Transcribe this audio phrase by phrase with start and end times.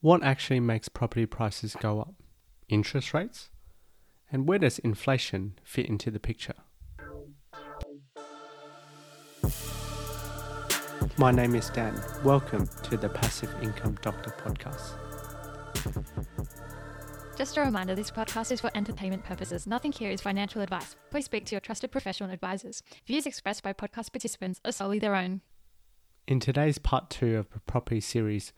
[0.00, 2.14] What actually makes property prices go up?
[2.68, 3.50] Interest rates?
[4.30, 6.54] And where does inflation fit into the picture?
[11.16, 12.00] My name is Dan.
[12.22, 14.92] Welcome to the Passive Income Doctor podcast.
[17.36, 19.66] Just a reminder this podcast is for entertainment purposes.
[19.66, 20.94] Nothing here is financial advice.
[21.10, 22.84] Please speak to your trusted professional advisors.
[23.04, 25.40] Views expressed by podcast participants are solely their own.
[26.28, 28.52] In today's part two of the property series,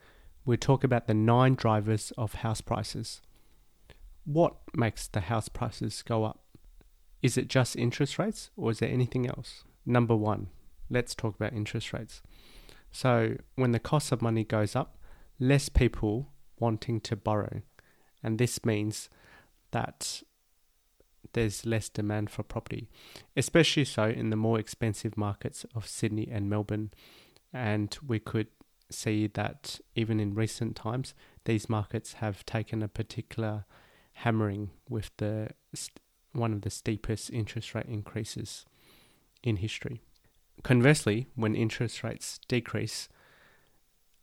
[0.45, 3.21] we talk about the nine drivers of house prices.
[4.25, 6.39] What makes the house prices go up?
[7.21, 9.63] Is it just interest rates or is there anything else?
[9.85, 10.47] Number one,
[10.89, 12.21] let's talk about interest rates.
[12.91, 14.97] So, when the cost of money goes up,
[15.39, 16.29] less people
[16.59, 17.61] wanting to borrow,
[18.21, 19.09] and this means
[19.71, 20.21] that
[21.33, 22.89] there's less demand for property,
[23.37, 26.91] especially so in the more expensive markets of Sydney and Melbourne.
[27.53, 28.47] And we could
[28.93, 31.13] see that even in recent times,
[31.45, 33.65] these markets have taken a particular
[34.13, 35.49] hammering with the
[36.33, 38.65] one of the steepest interest rate increases
[39.43, 40.01] in history.
[40.63, 43.09] Conversely, when interest rates decrease,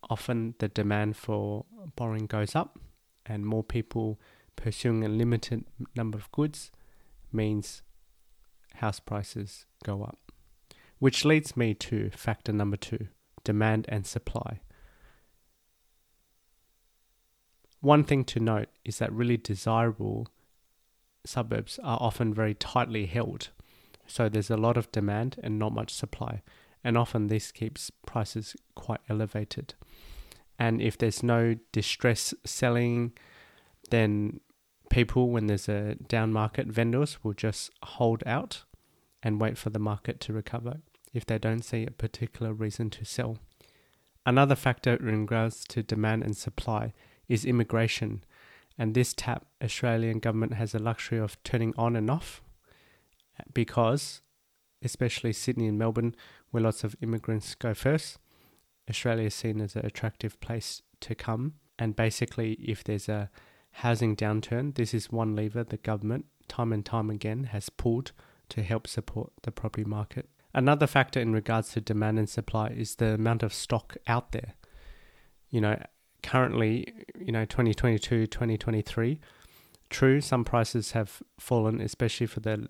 [0.08, 1.64] often the demand for
[1.96, 2.78] borrowing goes up,
[3.26, 4.20] and more people
[4.56, 6.70] pursuing a limited number of goods
[7.32, 7.82] means
[8.76, 10.18] house prices go up.
[10.98, 13.08] Which leads me to factor number two
[13.48, 14.60] demand and supply.
[17.80, 20.28] One thing to note is that really desirable
[21.24, 23.48] suburbs are often very tightly held,
[24.06, 26.42] so there's a lot of demand and not much supply,
[26.84, 29.72] and often this keeps prices quite elevated.
[30.58, 33.12] And if there's no distress selling,
[33.88, 34.40] then
[34.90, 38.64] people, when there's a down market, vendors will just hold out
[39.22, 40.82] and wait for the market to recover
[41.12, 43.38] if they don't see a particular reason to sell.
[44.26, 46.92] Another factor in regards to demand and supply
[47.28, 48.24] is immigration,
[48.78, 52.42] and this tap Australian government has the luxury of turning on and off
[53.52, 54.22] because,
[54.82, 56.14] especially Sydney and Melbourne,
[56.50, 58.18] where lots of immigrants go first,
[58.88, 61.54] Australia is seen as an attractive place to come.
[61.78, 63.30] And basically, if there's a
[63.72, 68.12] housing downturn, this is one lever the government, time and time again, has pulled
[68.48, 70.28] to help support the property market.
[70.58, 74.54] Another factor in regards to demand and supply is the amount of stock out there.
[75.50, 75.80] You know,
[76.24, 79.20] currently, you know, 2022, 2023,
[79.88, 82.68] true, some prices have fallen, especially for the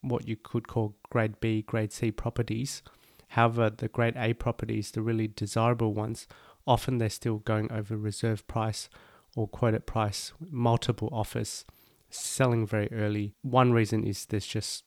[0.00, 2.82] what you could call grade B, grade C properties.
[3.28, 6.26] However, the grade A properties, the really desirable ones,
[6.66, 8.88] often they're still going over reserve price
[9.36, 11.66] or quoted price, multiple offers,
[12.08, 13.34] selling very early.
[13.42, 14.84] One reason is there's just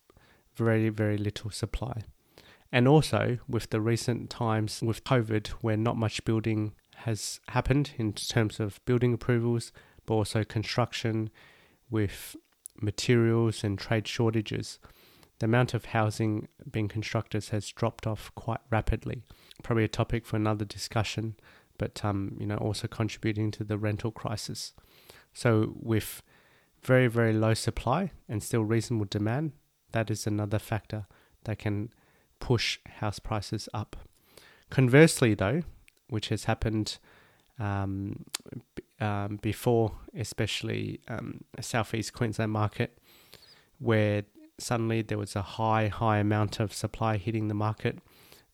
[0.55, 2.01] very, very little supply.
[2.73, 8.13] And also, with the recent times with COVID, where not much building has happened in
[8.13, 9.71] terms of building approvals,
[10.07, 11.29] but also construction
[11.91, 12.35] with
[12.81, 14.79] materials and trade shortages,
[15.37, 19.21] the amount of housing being constructed has dropped off quite rapidly.
[19.61, 21.35] Probably a topic for another discussion,
[21.77, 24.73] but um, you know also contributing to the rental crisis.
[25.31, 26.23] So with
[26.81, 29.51] very very low supply and still reasonable demand,
[29.91, 31.05] that is another factor
[31.43, 31.93] that can
[32.43, 33.95] push house prices up.
[34.69, 35.61] Conversely, though,
[36.09, 36.97] which has happened
[37.57, 38.25] um,
[38.99, 42.97] um, before, especially um, southeast Queensland market,
[43.79, 44.23] where
[44.59, 47.99] suddenly there was a high, high amount of supply hitting the market.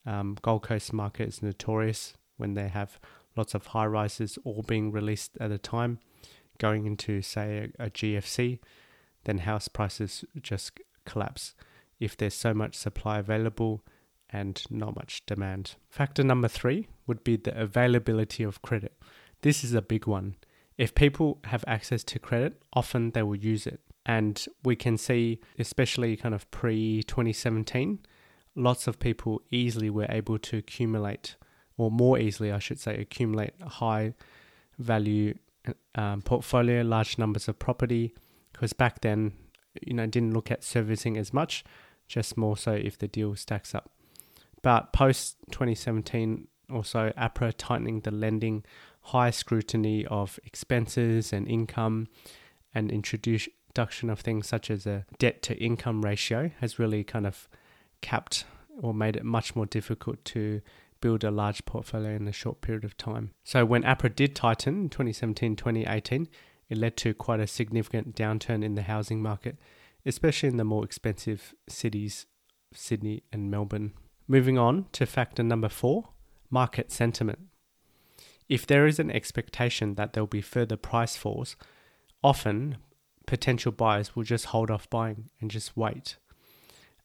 [0.05, 2.99] Um, Gold Coast market is notorious when they have
[3.35, 5.97] lots of high rises all being released at a time,
[6.59, 8.59] going into, say, a, a GFC,
[9.23, 11.55] then house prices just collapse
[11.99, 13.83] if there's so much supply available
[14.29, 15.75] and not much demand.
[15.89, 18.93] Factor number three would be the availability of credit.
[19.41, 20.35] This is a big one.
[20.77, 23.81] If people have access to credit, often they will use it.
[24.05, 27.99] And we can see, especially kind of pre 2017,
[28.55, 31.35] lots of people easily were able to accumulate,
[31.77, 34.13] or more easily, I should say, accumulate high
[34.77, 35.37] value
[35.95, 38.13] um, portfolio, large numbers of property.
[38.53, 39.33] Because back then,
[39.81, 41.63] you know, didn't look at servicing as much,
[42.09, 43.89] just more so if the deal stacks up.
[44.61, 48.65] But post 2017, also APRA tightening the lending,
[49.01, 52.09] high scrutiny of expenses and income,
[52.75, 57.47] and introduction of things such as a debt to income ratio has really kind of
[58.01, 58.43] capped
[58.81, 60.61] or made it much more difficult to
[61.01, 63.31] build a large portfolio in a short period of time.
[63.43, 66.27] So when APRA did tighten in 2017 2018,
[66.69, 69.57] it led to quite a significant downturn in the housing market,
[70.09, 72.25] especially in the more expensive cities,
[72.73, 73.93] Sydney and Melbourne.
[74.27, 76.09] Moving on to factor number four
[76.49, 77.39] market sentiment.
[78.49, 81.55] If there is an expectation that there'll be further price falls,
[82.23, 82.77] often
[83.27, 86.17] potential buyers will just hold off buying and just wait.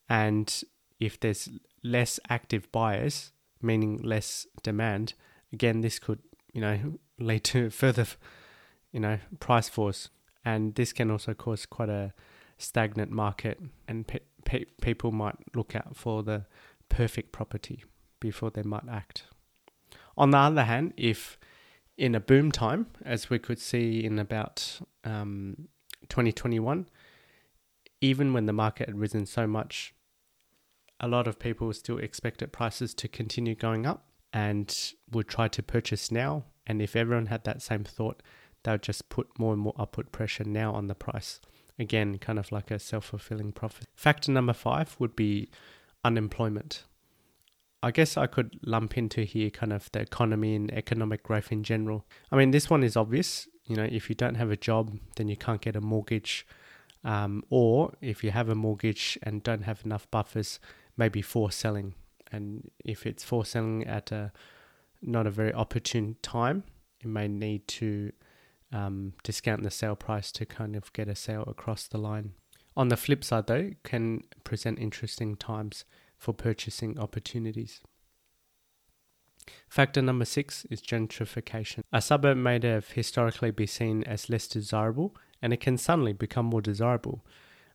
[0.08, 0.62] And
[0.98, 1.50] if there's
[1.82, 5.12] less active buyers, meaning less demand,
[5.52, 6.20] again, this could,
[6.54, 8.06] you know, lead to further,
[8.92, 10.08] you know, price falls.
[10.46, 12.14] And this can also cause quite a
[12.64, 16.46] stagnant market, and pe- pe- people might look out for the
[16.88, 17.84] perfect property
[18.20, 19.24] before they might act.
[20.16, 21.38] On the other hand, if
[21.96, 25.68] in a boom time, as we could see in about um,
[26.08, 26.88] 2021,
[28.00, 29.94] even when the market had risen so much,
[31.00, 35.62] a lot of people still expected prices to continue going up and would try to
[35.62, 36.44] purchase now.
[36.66, 38.22] And if everyone had that same thought,
[38.62, 41.40] they would just put more and more upward pressure now on the price.
[41.78, 43.86] Again, kind of like a self fulfilling prophecy.
[43.94, 45.50] Factor number five would be
[46.04, 46.84] unemployment.
[47.82, 51.62] I guess I could lump into here kind of the economy and economic growth in
[51.62, 52.06] general.
[52.32, 53.46] I mean, this one is obvious.
[53.66, 56.46] You know, if you don't have a job, then you can't get a mortgage.
[57.04, 60.60] Um, or if you have a mortgage and don't have enough buffers,
[60.96, 61.94] maybe for selling.
[62.32, 64.32] And if it's for selling at a
[65.02, 66.64] not a very opportune time,
[67.00, 68.12] you may need to
[68.72, 72.32] um, discount the sale price to kind of get a sale across the line.
[72.76, 75.84] On the flip side, though, can present interesting times
[76.18, 77.80] for purchasing opportunities.
[79.68, 81.82] Factor number six is gentrification.
[81.92, 86.46] A suburb may have historically been seen as less desirable, and it can suddenly become
[86.46, 87.24] more desirable.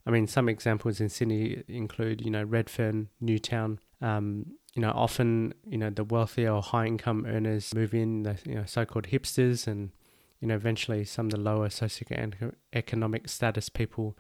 [0.06, 3.80] I mean, some examples in Sydney include, you know, Redfern, Newtown.
[4.02, 8.38] Um, you know, often, you know, the wealthier or high income earners move in, the
[8.46, 9.92] you know, so-called hipsters, and
[10.40, 14.18] you know, eventually some of the lower socioeconomic status people,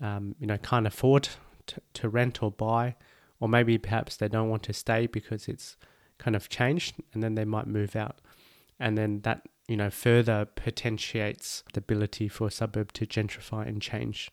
[0.00, 1.28] um, you know, can't afford
[1.66, 2.96] to, to rent or buy
[3.40, 5.76] or maybe perhaps they don't want to stay because it's
[6.18, 8.20] kind of changed and then they might move out.
[8.80, 13.82] And then that you know further potentiates the ability for a suburb to gentrify and
[13.82, 14.30] change.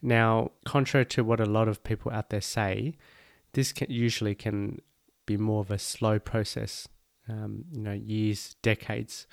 [0.00, 2.96] Now contrary to what a lot of people out there say
[3.52, 4.80] this can, usually can
[5.26, 6.88] be more of a slow process
[7.28, 9.26] um, you know years decades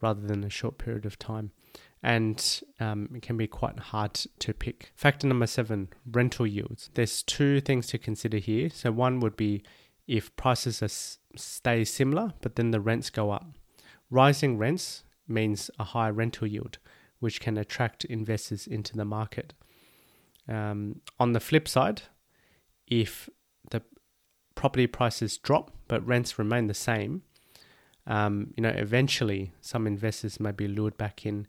[0.00, 1.52] rather than a short period of time
[2.02, 4.92] and um, it can be quite hard to pick.
[4.94, 6.90] Factor number seven rental yields.
[6.94, 8.70] There's two things to consider here.
[8.70, 9.62] So, one would be
[10.06, 13.46] if prices are, stay similar, but then the rents go up.
[14.10, 16.78] Rising rents means a higher rental yield,
[17.20, 19.52] which can attract investors into the market.
[20.48, 22.02] Um, on the flip side,
[22.88, 23.28] if
[23.70, 23.82] the
[24.54, 27.22] property prices drop but rents remain the same,
[28.06, 31.46] um, you know, eventually some investors may be lured back in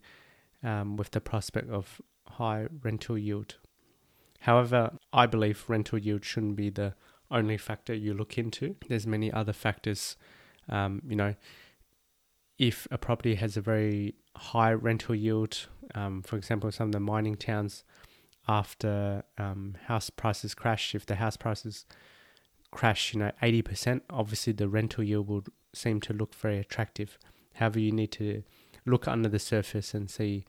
[0.62, 3.56] um, with the prospect of high rental yield.
[4.40, 6.94] However, I believe rental yield shouldn't be the
[7.30, 8.76] only factor you look into.
[8.88, 10.16] There's many other factors.
[10.68, 11.34] Um, you know,
[12.58, 17.00] if a property has a very high rental yield, um, for example, some of the
[17.00, 17.84] mining towns,
[18.48, 21.86] after um, house prices crash, if the house prices
[22.72, 27.18] crash, you know, 80%, obviously the rental yield will seem to look very attractive.
[27.54, 28.42] However, you need to
[28.84, 30.44] look under the surface and see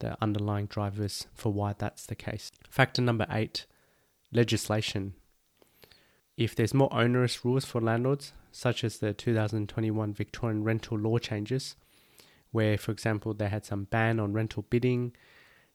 [0.00, 2.50] the underlying drivers for why that's the case.
[2.68, 3.66] Factor number eight
[4.32, 5.14] legislation.
[6.36, 11.76] If there's more onerous rules for landlords, such as the 2021 Victorian rental law changes,
[12.50, 15.14] where, for example, they had some ban on rental bidding,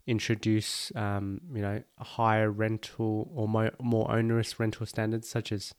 [0.06, 5.74] introduce, um, you know, higher rental or more, more onerous rental standards, such as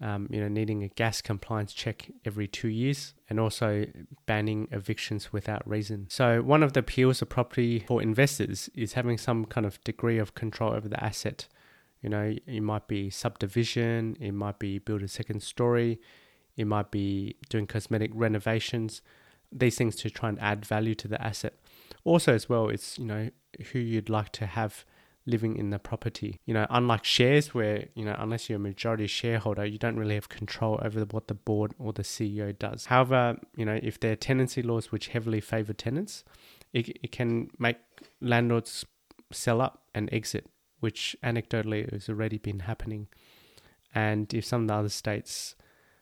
[0.00, 3.86] um, you know, needing a gas compliance check every two years, and also
[4.26, 6.06] banning evictions without reason.
[6.08, 10.18] So, one of the appeals of property for investors is having some kind of degree
[10.18, 11.48] of control over the asset.
[12.02, 16.00] You know, it might be subdivision, it might be build a second story,
[16.56, 19.02] it might be doing cosmetic renovations,
[19.52, 21.54] these things to try and add value to the asset.
[22.04, 23.30] Also, as well, it's, you know,
[23.72, 24.86] who you'd like to have
[25.30, 26.40] living in the property.
[26.44, 30.14] You know, unlike shares where, you know, unless you're a majority shareholder, you don't really
[30.14, 32.86] have control over what the board or the CEO does.
[32.86, 36.24] However, you know, if there are tenancy laws which heavily favor tenants,
[36.72, 37.76] it, it can make
[38.20, 38.84] landlords
[39.32, 40.46] sell up and exit,
[40.80, 43.08] which anecdotally has already been happening.
[43.94, 45.54] And if some of the other states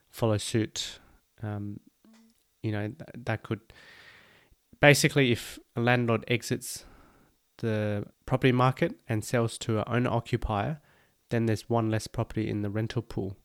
[0.09, 0.99] follow suit,
[1.41, 1.79] um,
[2.61, 3.61] you know, th- that could
[4.79, 6.85] basically, if a landlord exits
[7.59, 10.81] the property market and sells to an owner occupier,
[11.29, 13.37] then there's one less property in the rental pool.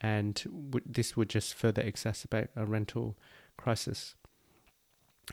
[0.00, 0.34] And
[0.70, 3.16] w- this would just further exacerbate a rental
[3.56, 4.14] crisis.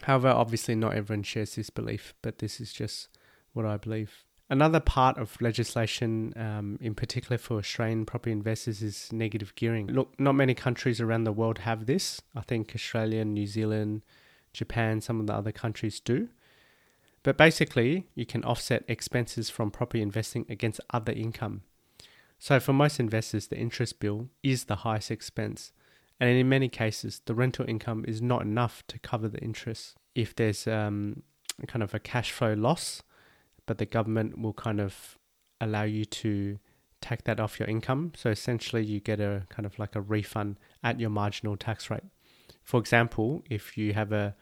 [0.04, 3.10] However, obviously, not everyone shares this belief, but this is just
[3.54, 4.24] what I believe.
[4.50, 9.88] Another part of legislation, um, in particular for Australian property investors, is negative gearing.
[9.88, 12.22] Look, not many countries around the world have this.
[12.36, 14.01] I think Australia, New Zealand,
[14.51, 16.28] Japan, some of the other countries do.
[17.24, 21.62] But basically, you can offset expenses from property investing against other income.
[22.40, 25.72] So, for most investors, the interest bill is the highest expense.
[26.20, 29.96] And in many cases, the rental income is not enough to cover the interest.
[30.16, 31.24] If there's um,
[31.68, 33.04] kind of a cash flow loss,
[33.66, 35.20] but the government will kind of
[35.60, 36.58] allow you to
[37.01, 38.13] take that off your income.
[38.16, 42.04] So essentially, you get a kind of like a refund at your marginal tax rate.
[42.63, 44.36] For example, if you have a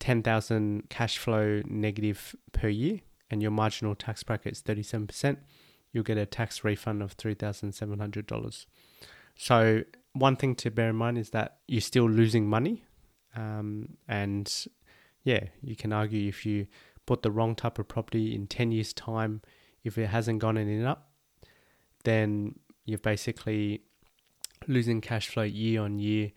[0.00, 3.00] 10,000 cash flow negative per year
[3.30, 5.38] and your marginal tax bracket is 37%,
[5.92, 8.66] you'll get a tax refund of $3,700.
[9.36, 12.84] So, one thing to bear in mind is that you're still losing money.
[13.36, 14.52] Um, and
[15.22, 16.66] yeah, you can argue if you
[17.06, 19.42] bought the wrong type of property in 10 years' time,
[19.84, 21.10] if it hasn't gone any up,
[22.04, 23.82] then you're basically
[24.66, 26.32] losing cash flow year on year,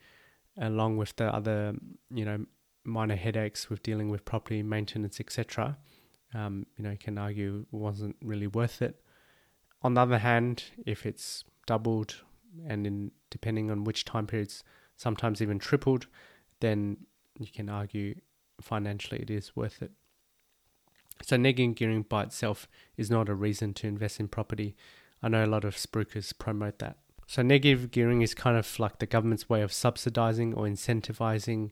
[0.58, 1.74] along with the other,
[2.10, 2.44] you know,
[2.84, 5.76] minor headaches with dealing with property maintenance, etc.
[6.34, 9.00] Um, you know, you can argue it wasn't really worth it.
[9.82, 12.16] On the other hand, if it's doubled
[12.66, 14.62] and in depending on which time periods,
[14.96, 16.06] sometimes even tripled,
[16.60, 16.96] then
[17.38, 18.14] you can argue
[18.60, 19.90] financially it is worth it.
[21.22, 24.76] So negative gearing by itself is not a reason to invest in property.
[25.22, 26.96] I know a lot of spruikers promote that.
[27.26, 31.70] So negative gearing is kind of like the government's way of subsidizing or incentivizing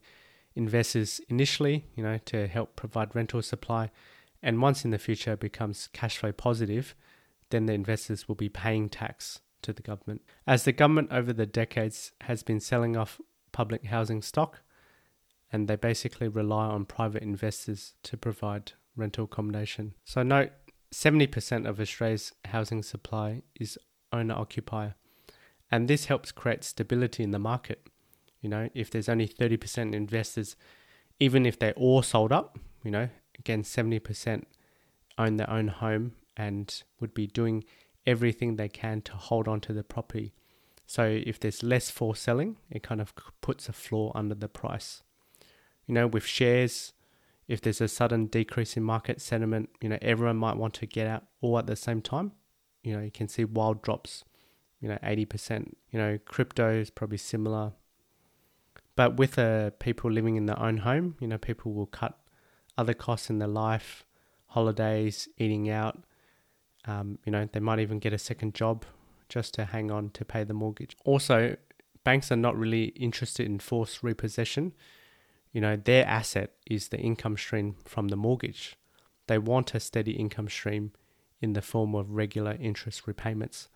[0.54, 3.90] investors initially, you know, to help provide rental supply.
[4.42, 6.94] And once in the future it becomes cash flow positive,
[7.50, 10.22] then the investors will be paying tax to the government.
[10.46, 13.20] As the government over the decades has been selling off
[13.52, 14.60] public housing stock,
[15.52, 19.94] and they basically rely on private investors to provide rental accommodation.
[20.04, 20.52] So, note
[20.94, 23.78] 70% of Australia's housing supply is
[24.12, 24.94] owner occupier,
[25.70, 27.86] and this helps create stability in the market.
[28.40, 30.56] You know, if there's only 30% investors,
[31.18, 34.44] even if they're all sold up, you know, again, 70%
[35.18, 37.64] own their own home and would be doing
[38.06, 40.32] everything they can to hold on to the property.
[40.86, 45.02] So if there's less for selling, it kind of puts a floor under the price.
[45.86, 46.94] You know, with shares,
[47.46, 51.06] if there's a sudden decrease in market sentiment, you know, everyone might want to get
[51.06, 52.32] out all at the same time.
[52.82, 54.24] You know, you can see wild drops,
[54.80, 55.74] you know, 80%.
[55.90, 57.72] You know, crypto is probably similar.
[59.00, 62.18] But with uh, people living in their own home, you know, people will cut
[62.76, 64.04] other costs in their life,
[64.46, 65.96] holidays, eating out.
[66.84, 68.84] Um, you know, they might even get a second job
[69.28, 70.96] just to hang on to pay the mortgage.
[71.04, 71.56] Also,
[72.04, 74.72] banks are not really interested in forced repossession
[75.52, 78.76] you know, their asset is the income stream from the mortgage.
[79.26, 80.92] They want a steady income stream
[81.40, 83.68] in the form of regular interest repayments,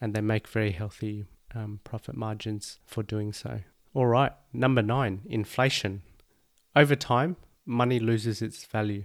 [0.00, 3.60] and they make very healthy um, profit margins for doing so.
[3.96, 6.02] All right, number nine, inflation.
[6.74, 9.04] Over time, money loses its value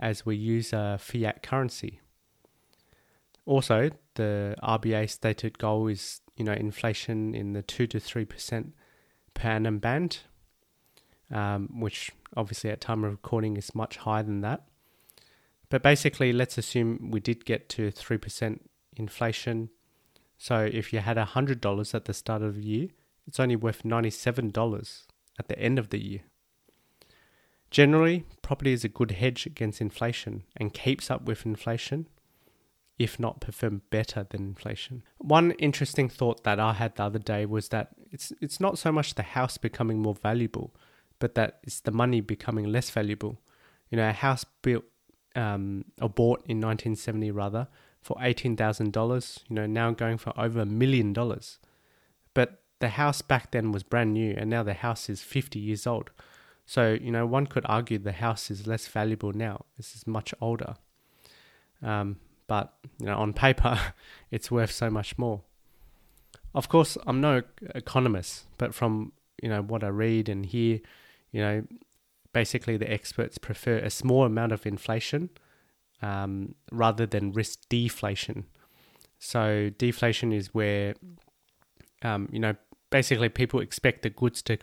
[0.00, 2.00] as we use a fiat currency.
[3.44, 8.74] Also, the RBA stated goal is, you know, inflation in the two to three percent
[9.32, 10.22] per annum band,
[11.30, 14.66] um, which obviously at time of recording is much higher than that.
[15.68, 18.58] But basically, let's assume we did get to 3%
[18.96, 19.70] inflation.
[20.36, 22.88] So if you had $100 at the start of the year,
[23.26, 25.02] it's only worth $97
[25.38, 26.20] at the end of the year.
[27.70, 32.08] Generally, property is a good hedge against inflation and keeps up with inflation,
[32.98, 35.02] if not perform better than inflation.
[35.18, 38.92] One interesting thought that I had the other day was that it's it's not so
[38.92, 40.74] much the house becoming more valuable,
[41.18, 43.40] but that it's the money becoming less valuable.
[43.90, 44.84] You know, a house built
[45.34, 47.68] um, or bought in 1970 rather
[48.00, 51.58] for $18,000, you know, now going for over a million dollars.
[52.78, 56.10] The house back then was brand new and now the house is 50 years old.
[56.66, 59.64] So, you know, one could argue the house is less valuable now.
[59.76, 60.74] This is much older.
[61.82, 62.16] Um,
[62.48, 63.78] but, you know, on paper,
[64.30, 65.42] it's worth so much more.
[66.54, 67.42] Of course, I'm no
[67.74, 70.80] economist, but from, you know, what I read and hear,
[71.30, 71.64] you know,
[72.32, 75.30] basically the experts prefer a small amount of inflation
[76.02, 78.46] um, rather than risk deflation.
[79.18, 80.94] So deflation is where,
[82.02, 82.54] um, you know,
[82.96, 84.56] basically people expect the goods to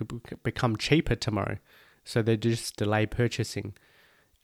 [0.43, 1.57] become cheaper tomorrow,
[2.03, 3.73] so they just delay purchasing,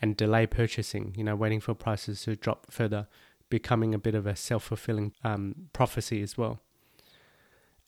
[0.02, 1.14] and delay purchasing.
[1.18, 3.08] You know, waiting for prices to drop further,
[3.50, 6.60] becoming a bit of a self fulfilling um, prophecy as well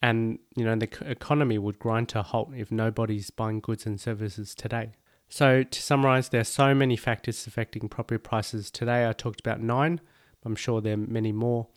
[0.02, 4.02] and you know the economy would grind to a halt if nobody's buying goods and
[4.02, 4.94] services today.
[5.30, 9.08] So to summarize, there are so many factors affecting property prices today.
[9.08, 10.02] I talked about nine,
[10.44, 11.68] I'm sure there are many more.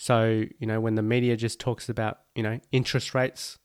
[0.00, 3.58] So, you know, when the media just talks about, you know, interest rates,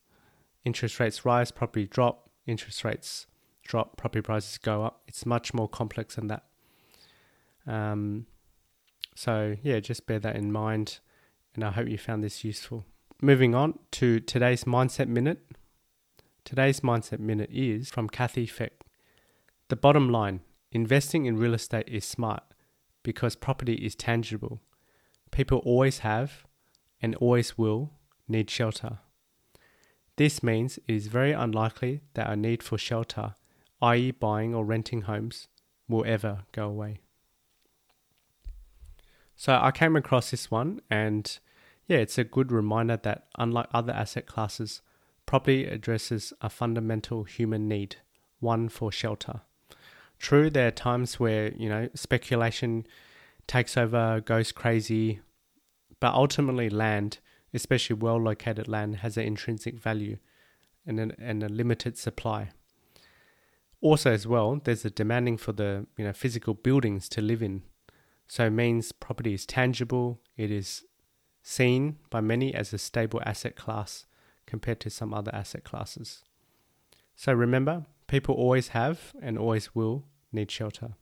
[0.65, 3.27] interest rates rise, property drop, interest rates
[3.63, 6.45] drop, property prices go up, it's much more complex than that.
[7.67, 8.25] Um,
[9.13, 11.01] so, yeah, just bear that in mind.
[11.53, 12.83] And I hope you found this useful.
[13.21, 15.45] Moving on to today's Mindset Minute.
[16.45, 18.81] Today's Mindset Minute is from Kathy Fettke.
[19.69, 20.39] The bottom line
[20.71, 22.41] investing in real estate is smart
[23.03, 24.61] because property is tangible.
[25.33, 26.45] People always have
[27.01, 27.89] and always will
[28.27, 28.99] need shelter.
[30.15, 33.33] This means it is very unlikely that our need for shelter,
[33.81, 35.47] i.e., buying or renting homes,
[35.89, 36.99] will ever go away.
[39.35, 41.39] So I came across this one, and
[41.87, 44.83] yeah, it's a good reminder that unlike other asset classes,
[45.25, 47.95] property addresses a fundamental human need,
[48.39, 49.41] one for shelter.
[50.19, 52.85] True, there are times where, you know, speculation
[53.47, 55.21] takes over, goes crazy,
[55.99, 57.19] but ultimately, land,
[57.53, 60.17] especially well located land, has an intrinsic value
[60.85, 62.49] and, an, and a limited supply.
[63.81, 67.63] Also, as well, there's a demanding for the you know physical buildings to live in.
[68.27, 70.85] So it means property is tangible, it is
[71.41, 74.05] seen by many as a stable asset class
[74.45, 76.23] compared to some other asset classes.
[77.15, 80.93] So remember, people always have and always will need shelter.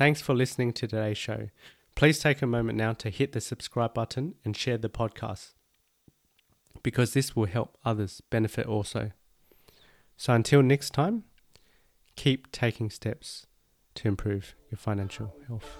[0.00, 1.50] Thanks for listening to today's show.
[1.94, 5.52] Please take a moment now to hit the subscribe button and share the podcast
[6.82, 9.10] because this will help others benefit also.
[10.16, 11.24] So until next time,
[12.16, 13.46] keep taking steps
[13.96, 15.76] to improve your financial health.